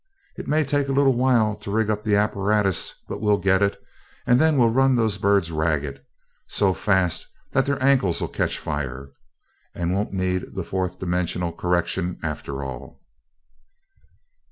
[0.35, 3.79] It may take a little while to rig up the apparatus, but we'll get it
[4.25, 6.01] and then we'll run those birds ragged
[6.47, 9.11] so fast that their ankles'll catch fire
[9.75, 12.99] and won't need the fourth dimensional correction after all."